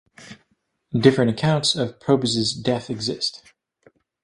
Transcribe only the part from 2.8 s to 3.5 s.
exist.